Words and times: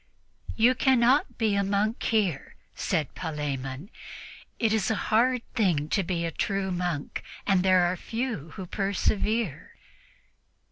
"You 0.55 0.73
cannot 0.73 1.37
be 1.37 1.53
a 1.53 1.63
monk 1.63 2.01
here," 2.01 2.55
said 2.73 3.13
Palemon. 3.13 3.91
"It 4.57 4.73
is 4.73 4.89
a 4.89 4.95
hard 4.95 5.43
thing 5.53 5.89
to 5.89 6.01
be 6.01 6.25
a 6.25 6.31
true 6.31 6.71
monk, 6.71 7.21
and 7.45 7.61
there 7.61 7.95
few 7.95 8.49
who 8.55 8.65
persevere." 8.65 9.75